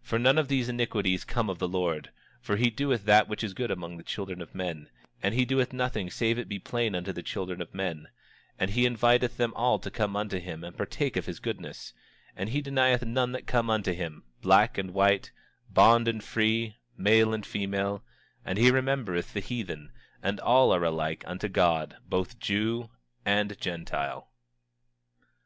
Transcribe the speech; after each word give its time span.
26:33 0.00 0.06
For 0.08 0.18
none 0.18 0.38
of 0.38 0.48
these 0.48 0.68
iniquities 0.70 1.24
come 1.26 1.50
of 1.50 1.58
the 1.58 1.68
Lord; 1.68 2.10
for 2.40 2.56
he 2.56 2.70
doeth 2.70 3.04
that 3.04 3.28
which 3.28 3.44
is 3.44 3.52
good 3.52 3.70
among 3.70 3.98
the 3.98 4.02
children 4.02 4.40
of 4.40 4.54
men; 4.54 4.88
and 5.22 5.34
he 5.34 5.44
doeth 5.44 5.74
nothing 5.74 6.08
save 6.08 6.38
it 6.38 6.48
be 6.48 6.58
plain 6.58 6.94
unto 6.94 7.12
the 7.12 7.22
children 7.22 7.60
of 7.60 7.74
men; 7.74 8.06
and 8.58 8.70
he 8.70 8.86
inviteth 8.86 9.36
them 9.36 9.52
all 9.54 9.78
to 9.80 9.90
come 9.90 10.16
unto 10.16 10.38
him 10.38 10.64
and 10.64 10.78
partake 10.78 11.18
of 11.18 11.26
his 11.26 11.38
goodness; 11.38 11.92
and 12.34 12.48
he 12.48 12.62
denieth 12.62 13.04
none 13.04 13.32
that 13.32 13.46
come 13.46 13.68
unto 13.68 13.92
him, 13.92 14.24
black 14.40 14.78
and 14.78 14.94
white, 14.94 15.32
bond 15.68 16.08
and 16.08 16.24
free, 16.24 16.74
male 16.96 17.34
and 17.34 17.44
female; 17.44 18.02
and 18.46 18.56
he 18.56 18.70
remembereth 18.70 19.34
the 19.34 19.40
heathen; 19.40 19.92
and 20.22 20.40
all 20.40 20.72
are 20.74 20.82
alike 20.84 21.22
unto 21.26 21.46
God, 21.46 21.98
both 22.08 22.38
Jew 22.38 22.88
and 23.26 23.60
Gentile. 23.60 24.30